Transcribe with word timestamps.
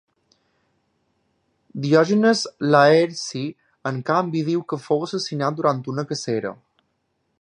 Diògenes 1.83 2.41
Laerci 2.75 3.43
en 3.91 4.01
canvi 4.11 4.43
diu 4.51 4.65
que 4.73 4.83
fou 4.87 5.05
assassinat 5.09 5.61
durant 5.61 5.85
una 5.95 6.07
cacera. 6.15 6.55